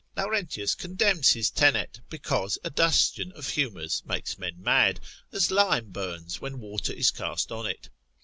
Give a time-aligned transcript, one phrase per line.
[0.17, 4.99] Laurentius condemns his tenet, because adustion of humours makes men mad,
[5.31, 7.87] as lime burns when water is cast on it.